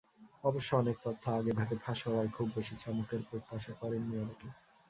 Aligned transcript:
অবশ্য 0.43 0.69
অনেক 0.75 0.97
তথ্য 1.03 1.23
আগেভাগে 1.31 1.75
ফাঁস 1.83 1.99
হওয়ায় 2.05 2.31
খুব 2.31 2.47
বেশি 2.55 2.75
চমকের 2.75 3.21
প্রত্যাশা 3.29 3.73
করেননি 3.81 4.15
অনেকে। 4.17 4.47